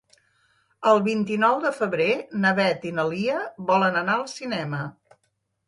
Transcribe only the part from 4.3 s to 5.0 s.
cinema.